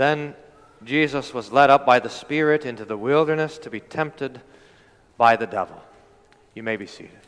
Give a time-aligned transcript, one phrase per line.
[0.00, 0.34] Then
[0.82, 4.40] Jesus was led up by the Spirit into the wilderness to be tempted
[5.18, 5.78] by the devil.
[6.54, 7.18] You may be seated.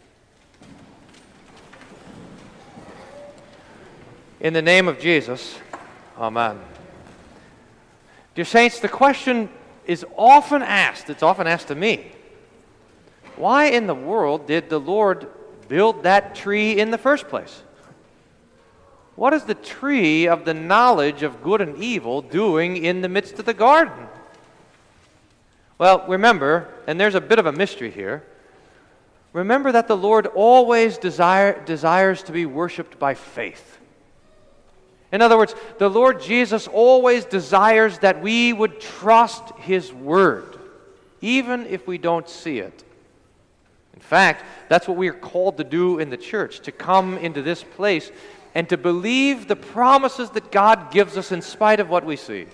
[4.40, 5.58] In the name of Jesus,
[6.16, 6.58] Amen.
[8.34, 9.50] Dear Saints, the question
[9.84, 12.10] is often asked, it's often asked to me
[13.36, 15.28] why in the world did the Lord
[15.68, 17.64] build that tree in the first place?
[19.14, 23.38] What is the tree of the knowledge of good and evil doing in the midst
[23.38, 24.06] of the garden?
[25.78, 28.24] Well, remember, and there's a bit of a mystery here.
[29.32, 33.78] Remember that the Lord always desire, desires to be worshiped by faith.
[35.10, 40.58] In other words, the Lord Jesus always desires that we would trust His Word,
[41.20, 42.84] even if we don't see it.
[43.94, 47.42] In fact, that's what we are called to do in the church to come into
[47.42, 48.10] this place
[48.54, 52.46] and to believe the promises that God gives us in spite of what we see.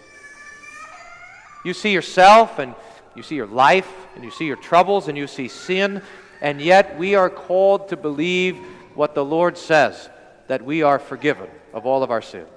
[1.64, 2.74] You see yourself, and
[3.14, 6.02] you see your life, and you see your troubles, and you see sin,
[6.40, 8.56] and yet we are called to believe
[8.94, 10.08] what the Lord says
[10.46, 12.48] that we are forgiven of all of our sins.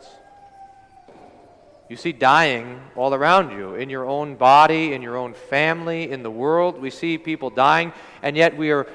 [1.90, 6.24] You see dying all around you, in your own body, in your own family, in
[6.24, 6.80] the world.
[6.80, 7.92] We see people dying,
[8.24, 8.88] and yet we are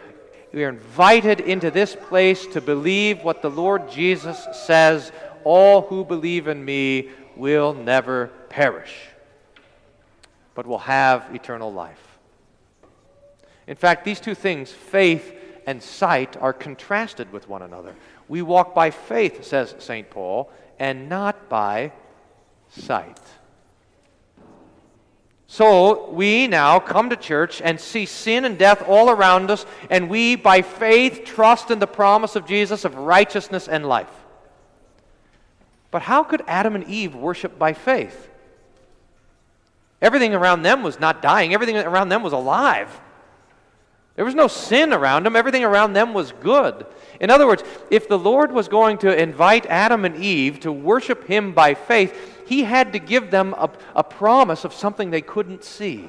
[0.57, 5.13] we are invited into this place to believe what the Lord Jesus says
[5.45, 8.95] all who believe in me will never perish,
[10.55, 12.17] but will have eternal life.
[13.67, 15.35] In fact, these two things, faith
[15.67, 17.95] and sight, are contrasted with one another.
[18.27, 20.09] We walk by faith, says St.
[20.09, 21.93] Paul, and not by
[22.71, 23.21] sight.
[25.49, 30.11] So we now come to church and see sin and death all around us, and
[30.11, 34.11] we, by faith, trust in the promise of Jesus of righteousness and life.
[35.91, 38.29] But how could Adam and Eve worship by faith?
[40.03, 43.01] Everything around them was not dying, everything around them was alive.
[44.17, 46.87] There was no sin around them, everything around them was good.
[47.21, 51.27] In other words, if the Lord was going to invite Adam and Eve to worship
[51.27, 55.65] Him by faith, he had to give them a, a promise of something they couldn't
[55.65, 56.09] see.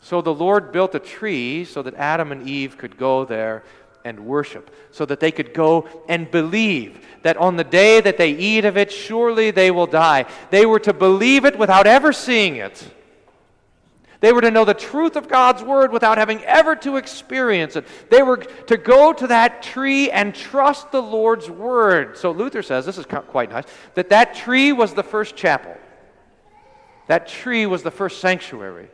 [0.00, 3.62] So the Lord built a tree so that Adam and Eve could go there
[4.04, 8.32] and worship, so that they could go and believe that on the day that they
[8.32, 10.26] eat of it, surely they will die.
[10.50, 12.84] They were to believe it without ever seeing it.
[14.22, 17.86] They were to know the truth of God's word without having ever to experience it.
[18.08, 22.16] They were to go to that tree and trust the Lord's word.
[22.16, 25.76] So Luther says, this is quite nice, that that tree was the first chapel.
[27.08, 28.88] That tree was the first sanctuary.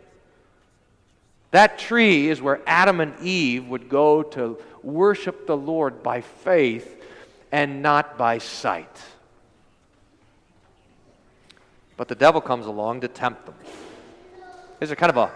[1.50, 7.02] That tree is where Adam and Eve would go to worship the Lord by faith
[7.52, 8.98] and not by sight.
[11.98, 13.54] But the devil comes along to tempt them.
[14.80, 15.32] These are kind of a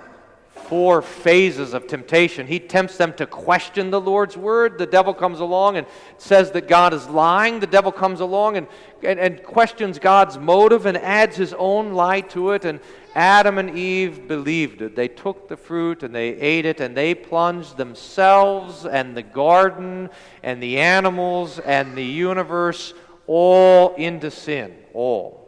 [0.73, 2.47] four phases of temptation.
[2.47, 4.79] He tempts them to question the Lord's word.
[4.79, 5.87] The devil comes along and
[6.19, 7.61] says that God is lying.
[7.61, 8.67] The devil comes along and,
[9.03, 12.65] and, and, questions God's motive and adds his own lie to it.
[12.65, 12.81] And
[13.15, 14.95] Adam and Eve believed it.
[14.95, 20.11] They took the fruit and they ate it and they plunged themselves and the garden
[20.43, 22.95] and the animals and the universe
[23.27, 24.75] all into sin.
[24.95, 25.39] All.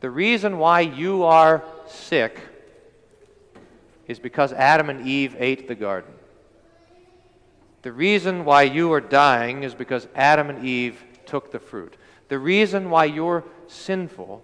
[0.00, 2.40] The reason why you are sick
[4.06, 6.12] is because Adam and Eve ate the garden.
[7.82, 11.96] The reason why you are dying is because Adam and Eve took the fruit.
[12.28, 14.42] The reason why you're sinful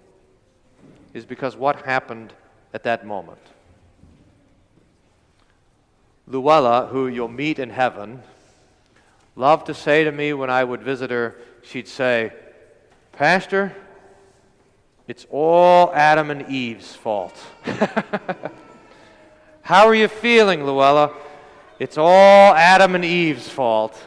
[1.12, 2.32] is because what happened
[2.72, 3.41] at that moment.
[6.26, 8.22] Luella, who you'll meet in heaven,
[9.37, 12.32] loved to say to me when I would visit her, she'd say,
[13.12, 13.75] Pastor,
[15.07, 17.37] it's all Adam and Eve's fault.
[19.63, 21.15] How are you feeling, Luella?
[21.79, 24.01] It's all Adam and Eve's fault.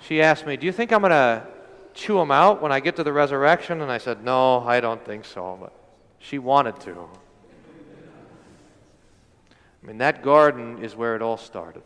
[0.00, 1.46] She asked me, Do you think I'm going to
[1.92, 3.82] chew them out when I get to the resurrection?
[3.82, 5.58] And I said, No, I don't think so.
[5.60, 5.72] But
[6.18, 7.08] she wanted to.
[9.82, 11.82] I mean, that garden is where it all started.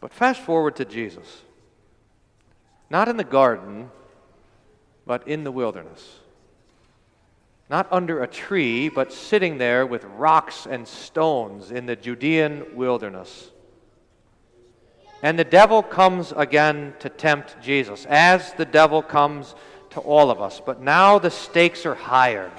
[0.00, 1.42] But fast forward to Jesus.
[2.88, 3.90] Not in the garden,
[5.10, 6.20] but in the wilderness.
[7.68, 13.50] Not under a tree, but sitting there with rocks and stones in the Judean wilderness.
[15.20, 19.56] And the devil comes again to tempt Jesus, as the devil comes
[19.90, 20.62] to all of us.
[20.64, 22.52] But now the stakes are higher.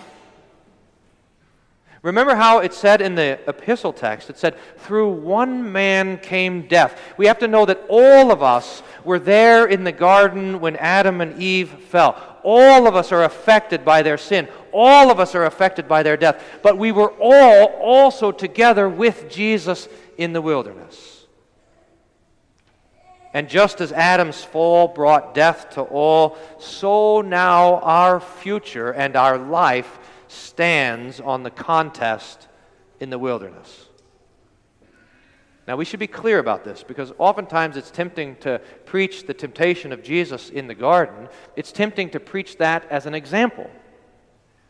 [2.01, 4.29] Remember how it said in the epistle text?
[4.29, 6.99] It said, Through one man came death.
[7.15, 11.21] We have to know that all of us were there in the garden when Adam
[11.21, 12.30] and Eve fell.
[12.43, 14.47] All of us are affected by their sin.
[14.71, 16.43] All of us are affected by their death.
[16.61, 21.25] But we were all also together with Jesus in the wilderness.
[23.33, 29.37] And just as Adam's fall brought death to all, so now our future and our
[29.37, 32.47] life stands on the contest
[32.99, 33.87] in the wilderness.
[35.71, 39.93] Now, we should be clear about this because oftentimes it's tempting to preach the temptation
[39.93, 41.29] of Jesus in the garden.
[41.55, 43.69] It's tempting to preach that as an example.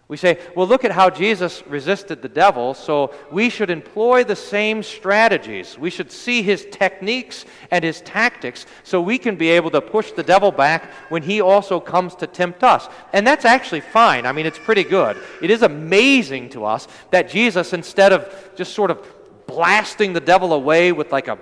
[0.08, 4.36] We say, well, look at how Jesus resisted the devil, so we should employ the
[4.36, 5.76] same strategies.
[5.76, 10.12] We should see his techniques and his tactics so we can be able to push
[10.12, 12.88] the devil back when he also comes to tempt us.
[13.12, 14.28] And that's actually fine.
[14.28, 15.18] I mean, it's pretty good.
[15.42, 19.04] It is amazing to us that Jesus, instead of just sort of
[19.52, 21.38] blasting the devil away with like a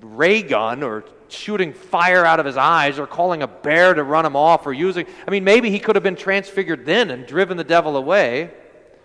[0.00, 4.26] ray gun or shooting fire out of his eyes or calling a bear to run
[4.26, 5.06] him off or using.
[5.26, 8.50] I mean, maybe he could have been transfigured then and driven the devil away.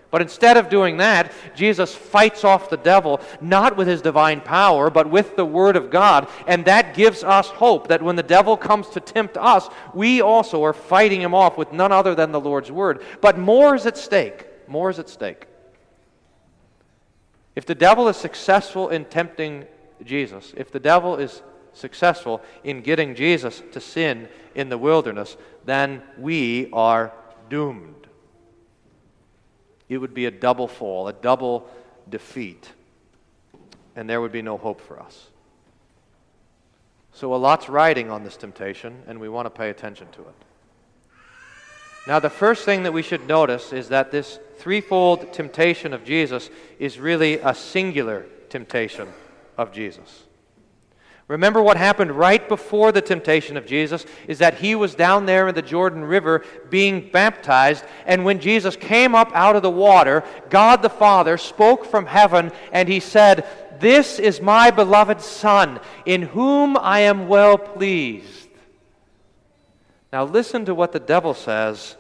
[0.10, 4.90] But instead of doing that, Jesus fights off the devil, not with his divine power,
[4.90, 6.30] but with the Word of God.
[6.48, 10.64] And that gives us hope that when the devil comes to tempt us, we also
[10.64, 13.04] are fighting him off with none other than the Lord's Word.
[13.20, 14.48] But more is at stake.
[14.68, 15.46] More is at stake.
[17.58, 19.66] If the devil is successful in tempting
[20.04, 21.42] Jesus, if the devil is
[21.74, 27.12] successful in getting Jesus to sin in the wilderness, then we are
[27.50, 28.06] doomed.
[29.90, 31.68] It would be a double fall, a double
[32.08, 32.70] defeat,
[33.96, 35.26] and there would be no hope for us.
[37.12, 40.47] So, a lot's riding on this temptation, and we want to pay attention to it.
[42.08, 46.50] Now, the first thing that we should notice is that this threefold temptation of Jesus
[46.80, 49.10] is really a singular temptation
[49.58, 50.24] of Jesus.
[51.28, 55.50] Remember what happened right before the temptation of Jesus is that he was down there
[55.50, 57.84] in the Jordan River being baptized.
[58.06, 62.54] And when Jesus came up out of the water, God the Father spoke from heaven
[62.72, 63.46] and he said,
[63.82, 68.48] This is my beloved Son, in whom I am well pleased.
[70.14, 71.97] Now listen to what the devil says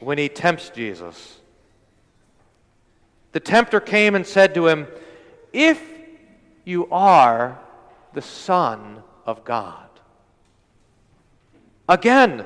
[0.00, 1.38] when he tempts Jesus.
[3.32, 4.88] The tempter came and said to him,
[5.52, 5.80] If
[6.64, 7.58] you are
[8.12, 9.86] the Son of God.
[11.88, 12.44] Again,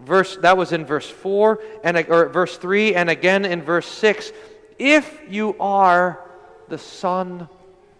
[0.00, 4.32] verse that was in verse 4 and or verse 3 and again in verse 6
[4.78, 6.20] if you are
[6.68, 7.48] the son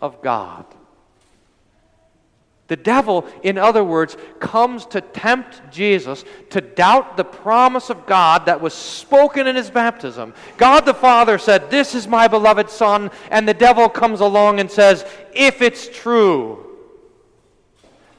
[0.00, 0.64] of god
[2.68, 8.44] the devil, in other words, comes to tempt Jesus to doubt the promise of God
[8.44, 10.34] that was spoken in his baptism.
[10.58, 14.70] God the Father said, This is my beloved Son, and the devil comes along and
[14.70, 16.66] says, If it's true.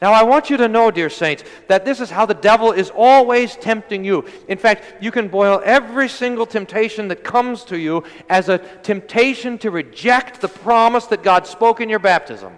[0.02, 2.90] Now, I want you to know, dear saints, that this is how the devil is
[2.90, 4.26] always tempting you.
[4.48, 9.58] In fact, you can boil every single temptation that comes to you as a temptation
[9.60, 12.54] to reject the promise that God spoke in your baptism.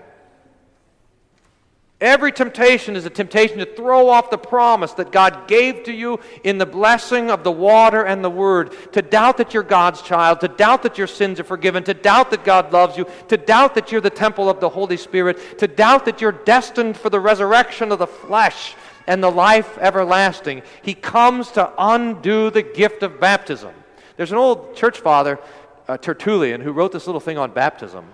[2.01, 6.19] Every temptation is a temptation to throw off the promise that God gave to you
[6.43, 10.39] in the blessing of the water and the word, to doubt that you're God's child,
[10.39, 13.75] to doubt that your sins are forgiven, to doubt that God loves you, to doubt
[13.75, 17.19] that you're the temple of the Holy Spirit, to doubt that you're destined for the
[17.19, 18.75] resurrection of the flesh
[19.05, 20.63] and the life everlasting.
[20.81, 23.75] He comes to undo the gift of baptism.
[24.17, 25.39] There's an old church father,
[25.87, 28.05] uh, Tertullian, who wrote this little thing on baptism.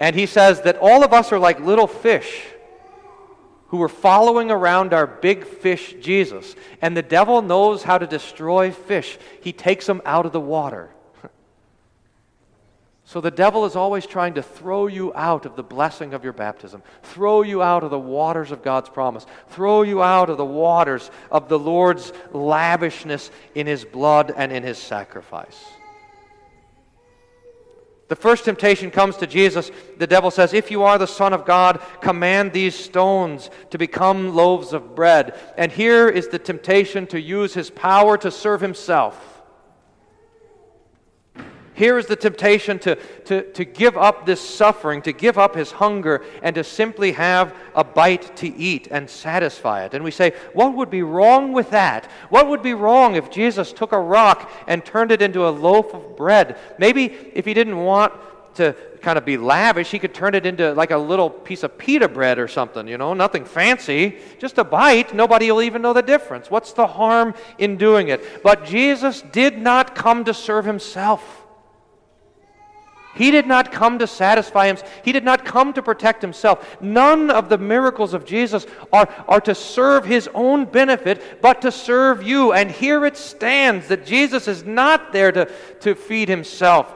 [0.00, 2.44] And he says that all of us are like little fish
[3.68, 6.54] who are following around our big fish, Jesus.
[6.80, 10.90] And the devil knows how to destroy fish, he takes them out of the water.
[13.04, 16.34] So the devil is always trying to throw you out of the blessing of your
[16.34, 20.44] baptism, throw you out of the waters of God's promise, throw you out of the
[20.44, 25.58] waters of the Lord's lavishness in his blood and in his sacrifice.
[28.08, 29.70] The first temptation comes to Jesus.
[29.98, 34.34] The devil says, If you are the Son of God, command these stones to become
[34.34, 35.38] loaves of bread.
[35.58, 39.37] And here is the temptation to use his power to serve himself.
[41.78, 45.70] Here is the temptation to, to, to give up this suffering, to give up his
[45.70, 49.94] hunger, and to simply have a bite to eat and satisfy it.
[49.94, 52.06] And we say, what would be wrong with that?
[52.30, 55.94] What would be wrong if Jesus took a rock and turned it into a loaf
[55.94, 56.58] of bread?
[56.80, 58.12] Maybe if he didn't want
[58.54, 61.78] to kind of be lavish, he could turn it into like a little piece of
[61.78, 65.14] pita bread or something, you know, nothing fancy, just a bite.
[65.14, 66.50] Nobody will even know the difference.
[66.50, 68.42] What's the harm in doing it?
[68.42, 71.44] But Jesus did not come to serve himself.
[73.18, 75.00] He did not come to satisfy himself.
[75.04, 76.80] He did not come to protect himself.
[76.80, 81.72] None of the miracles of Jesus are, are to serve his own benefit, but to
[81.72, 82.52] serve you.
[82.52, 86.94] And here it stands that Jesus is not there to, to feed himself.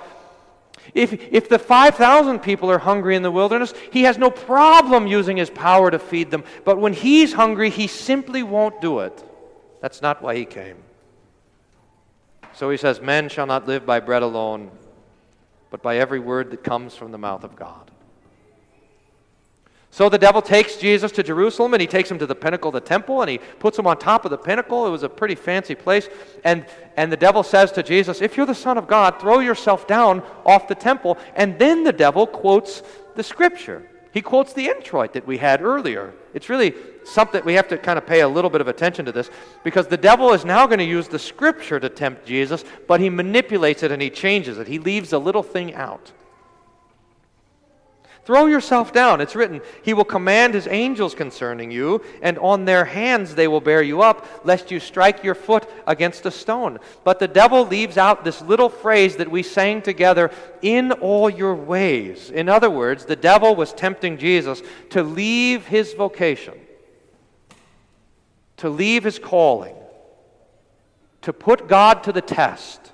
[0.95, 5.37] If, if the 5,000 people are hungry in the wilderness, he has no problem using
[5.37, 6.45] his power to feed them.
[6.65, 9.25] But when he's hungry, he simply won't do it.
[9.81, 10.77] That's not why he came.
[12.53, 14.71] So he says, Men shall not live by bread alone
[15.73, 17.91] but by every word that comes from the mouth of God.
[19.91, 22.75] So the devil takes Jesus to Jerusalem and he takes him to the pinnacle of
[22.75, 24.87] the temple and he puts him on top of the pinnacle.
[24.87, 26.09] It was a pretty fancy place.
[26.45, 26.67] And,
[26.99, 30.23] and the devil says to Jesus, If you're the Son of God, throw yourself down
[30.45, 31.17] off the temple.
[31.35, 32.83] And then the devil quotes
[33.17, 33.89] the scripture.
[34.13, 36.13] He quotes the introit that we had earlier.
[36.35, 39.13] It's really something we have to kind of pay a little bit of attention to
[39.13, 39.31] this
[39.65, 43.11] because the devil is now going to use the scripture to tempt Jesus, but he
[43.11, 44.67] manipulates it and he changes it.
[44.67, 46.13] He leaves a little thing out.
[48.25, 49.21] Throw yourself down.
[49.21, 53.61] It's written, He will command His angels concerning you, and on their hands they will
[53.61, 56.79] bear you up, lest you strike your foot against a stone.
[57.03, 60.31] But the devil leaves out this little phrase that we sang together,
[60.61, 62.31] in all your ways.
[62.31, 66.55] In other words, the devil was tempting Jesus to leave his vocation,
[68.63, 69.75] to leave his calling,
[71.23, 72.93] to put God to the test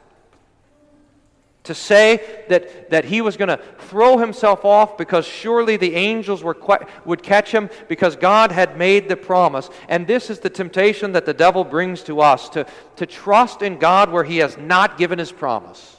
[1.69, 6.43] to say that, that he was going to throw himself off because surely the angels
[6.43, 6.57] were
[7.05, 9.69] would catch him because God had made the promise.
[9.87, 12.65] And this is the temptation that the devil brings to us to,
[12.97, 15.99] to trust in God where he has not given his promise.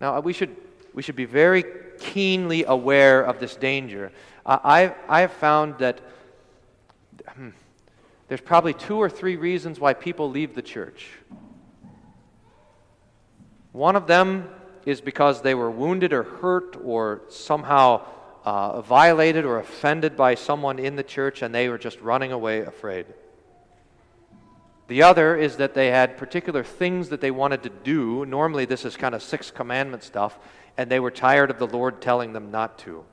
[0.00, 0.54] Now, we should,
[0.94, 1.64] we should be very
[1.98, 4.12] keenly aware of this danger.
[4.44, 6.00] Uh, I, I have found that
[7.28, 7.50] hmm,
[8.28, 11.08] there's probably two or three reasons why people leave the church.
[13.72, 14.48] One of them
[14.84, 18.06] is because they were wounded or hurt or somehow
[18.44, 22.60] uh, violated or offended by someone in the church and they were just running away
[22.60, 23.06] afraid.
[24.88, 28.24] The other is that they had particular things that they wanted to do.
[28.24, 30.38] Normally, this is kind of six commandment stuff,
[30.76, 33.04] and they were tired of the Lord telling them not to.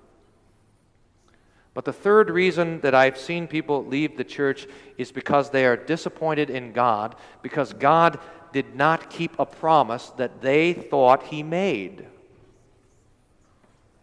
[1.74, 5.76] But the third reason that I've seen people leave the church is because they are
[5.76, 8.20] disappointed in God, because God
[8.52, 12.06] did not keep a promise that they thought he made.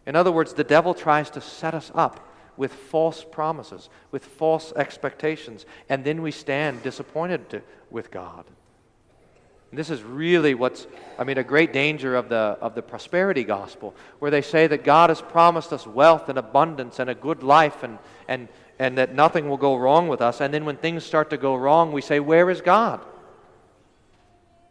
[0.05, 4.73] In other words, the devil tries to set us up with false promises, with false
[4.75, 8.45] expectations, and then we stand disappointed to, with God.
[9.71, 10.85] And this is really what's,
[11.17, 14.83] I mean, a great danger of the, of the prosperity gospel, where they say that
[14.83, 17.97] God has promised us wealth and abundance and a good life and,
[18.27, 18.49] and,
[18.79, 20.41] and that nothing will go wrong with us.
[20.41, 22.99] And then when things start to go wrong, we say, Where is God?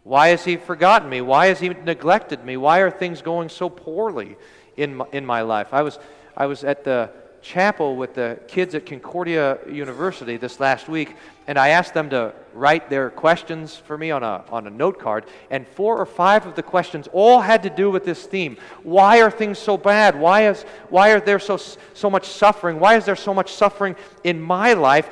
[0.03, 1.23] Why has he forgotten me?
[1.23, 2.59] Why has he neglected me?
[2.59, 4.37] Why are things going so poorly
[4.77, 5.69] in my, in my life?
[5.73, 5.99] I was,
[6.37, 7.11] I was at the
[7.43, 11.17] chapel with the kids at Concordia University this last week,
[11.47, 14.99] and I asked them to write their questions for me on a, on a note
[14.99, 15.25] card.
[15.51, 18.57] And four or five of the questions all had to do with this theme.
[18.83, 20.19] Why are things so bad?
[20.19, 22.79] Why, is, why are there so, so much suffering?
[22.79, 25.09] Why is there so much suffering in my life?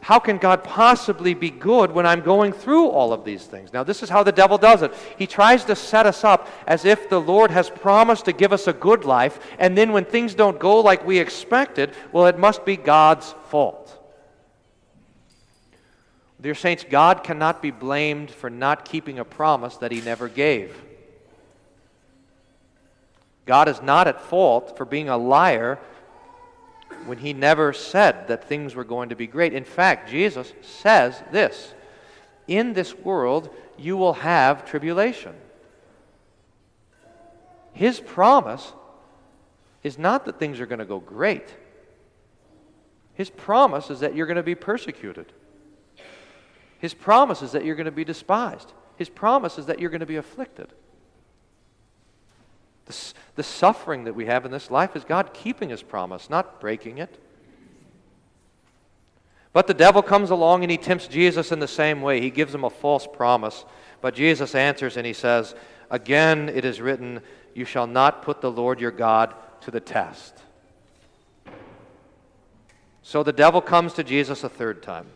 [0.00, 3.72] How can God possibly be good when I'm going through all of these things?
[3.72, 4.94] Now, this is how the devil does it.
[5.18, 8.66] He tries to set us up as if the Lord has promised to give us
[8.66, 12.64] a good life, and then when things don't go like we expected, well, it must
[12.64, 13.99] be God's fault.
[16.40, 20.74] Dear Saints, God cannot be blamed for not keeping a promise that He never gave.
[23.44, 25.78] God is not at fault for being a liar
[27.04, 29.52] when He never said that things were going to be great.
[29.52, 31.74] In fact, Jesus says this
[32.48, 35.34] In this world you will have tribulation.
[37.72, 38.72] His promise
[39.82, 41.54] is not that things are going to go great.
[43.14, 45.32] His promise is that you're going to be persecuted.
[46.80, 48.72] His promise is that you're going to be despised.
[48.96, 50.72] His promise is that you're going to be afflicted.
[52.86, 56.60] The, the suffering that we have in this life is God keeping His promise, not
[56.60, 57.18] breaking it.
[59.52, 62.20] But the devil comes along and he tempts Jesus in the same way.
[62.20, 63.64] He gives him a false promise.
[64.00, 65.54] But Jesus answers and he says,
[65.90, 67.20] Again it is written,
[67.52, 70.40] You shall not put the Lord your God to the test.
[73.02, 75.06] So the devil comes to Jesus a third time.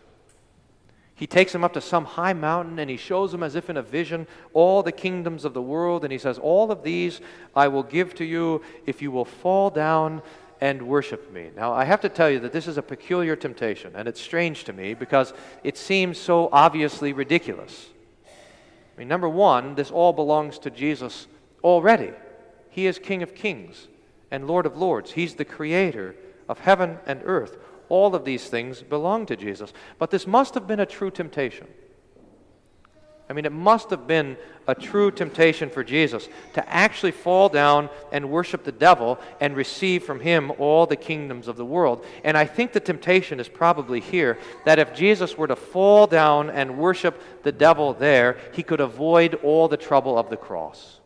[1.17, 3.77] He takes them up to some high mountain and he shows them, as if in
[3.77, 6.05] a vision, all the kingdoms of the world.
[6.05, 7.21] And he says, All of these
[7.55, 10.23] I will give to you if you will fall down
[10.61, 11.51] and worship me.
[11.55, 14.65] Now, I have to tell you that this is a peculiar temptation, and it's strange
[14.65, 17.89] to me because it seems so obviously ridiculous.
[18.27, 21.27] I mean, number one, this all belongs to Jesus
[21.63, 22.13] already.
[22.71, 23.89] He is King of kings
[24.31, 26.17] and Lord of lords, He's the creator
[26.49, 27.57] of heaven and earth.
[27.89, 29.73] All of these things belong to Jesus.
[29.99, 31.67] But this must have been a true temptation.
[33.29, 34.37] I mean, it must have been
[34.69, 40.05] a true temptation for Jesus to actually fall down and worship the devil and receive
[40.05, 42.05] from him all the kingdoms of the world.
[42.23, 46.51] And I think the temptation is probably here that if Jesus were to fall down
[46.51, 51.01] and worship the devil there, he could avoid all the trouble of the cross.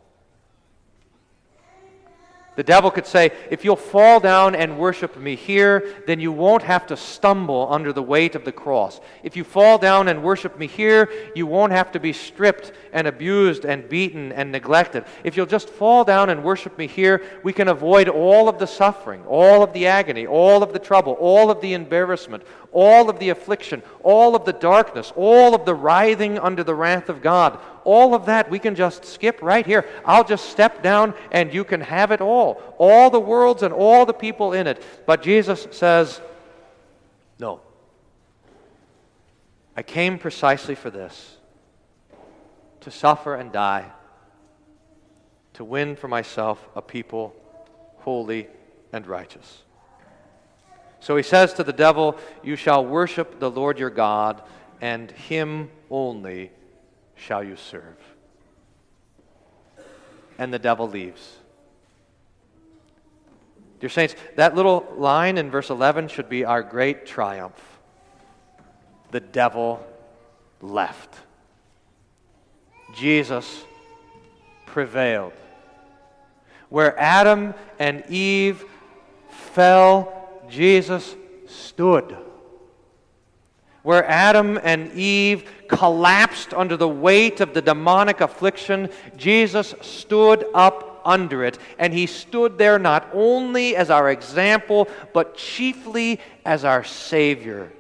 [2.59, 6.65] The devil could say, If you'll fall down and worship me here, then you won't
[6.65, 9.01] have to stumble under the weight of the cross.
[9.23, 13.07] If you fall down and worship me here, you won't have to be stripped and
[13.07, 15.05] abused and beaten and neglected.
[15.23, 18.67] If you'll just fall down and worship me here, we can avoid all of the
[18.67, 23.21] suffering, all of the agony, all of the trouble, all of the embarrassment, all of
[23.21, 27.61] the affliction, all of the darkness, all of the writhing under the wrath of God.
[27.89, 29.87] All of that we can just skip right here.
[30.05, 32.61] I'll just step down and you can have it all.
[32.77, 34.83] All the worlds and all the people in it.
[35.07, 36.21] But Jesus says,
[37.39, 37.63] No.
[39.75, 41.39] I came precisely for this
[42.81, 43.91] to suffer and die,
[45.55, 47.35] to win for myself a people
[48.01, 48.49] holy
[48.93, 49.63] and righteous.
[51.01, 54.43] So he says to the devil, You shall worship the Lord your God,
[54.79, 56.51] and him only
[57.19, 57.97] shall you serve.
[60.39, 61.37] And the devil leaves.
[63.81, 67.79] Dear Saints, that little line in verse 11 should be our great triumph.
[69.11, 69.85] The devil
[70.61, 71.15] left.
[72.95, 73.65] Jesus
[74.67, 75.33] prevailed.
[76.69, 78.65] Where Adam and Eve
[79.31, 81.15] fell Jesus
[81.47, 82.17] stood.
[83.89, 91.01] Where Adam and Eve collapsed under the weight of the demonic affliction, Jesus stood up
[91.07, 91.59] under it.
[91.79, 97.73] And he stood there not only as our example, but chiefly as our Savior,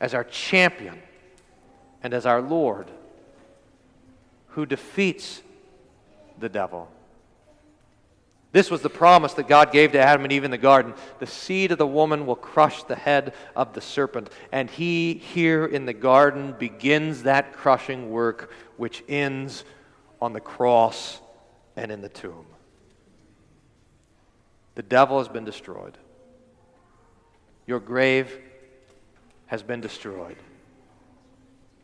[0.00, 1.00] as our champion,
[2.02, 2.88] and as our Lord,
[4.48, 5.40] who defeats
[6.38, 6.90] the devil.
[8.52, 10.92] This was the promise that God gave to Adam and Eve in the garden.
[11.18, 14.28] The seed of the woman will crush the head of the serpent.
[14.52, 19.64] And he, here in the garden, begins that crushing work which ends
[20.20, 21.18] on the cross
[21.76, 22.44] and in the tomb.
[24.74, 25.96] The devil has been destroyed.
[27.66, 28.38] Your grave
[29.46, 30.36] has been destroyed.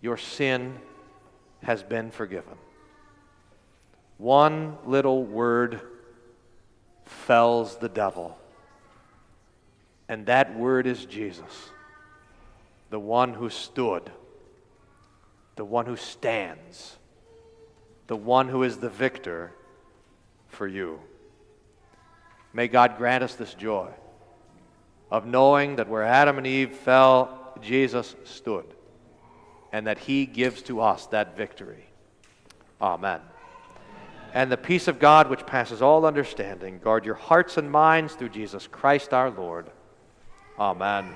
[0.02, 0.78] Your sin
[1.62, 2.56] has been forgiven.
[4.18, 5.80] One little word
[7.08, 8.38] fells the devil.
[10.08, 11.70] And that word is Jesus,
[12.90, 14.10] the one who stood,
[15.56, 16.96] the one who stands,
[18.06, 19.52] the one who is the victor
[20.48, 20.98] for you.
[22.52, 23.90] May God grant us this joy
[25.10, 28.66] of knowing that where Adam and Eve fell, Jesus stood,
[29.72, 31.86] and that he gives to us that victory.
[32.80, 33.20] Amen.
[34.34, 38.30] And the peace of God, which passes all understanding, guard your hearts and minds through
[38.30, 39.70] Jesus Christ our Lord.
[40.58, 41.14] Amen.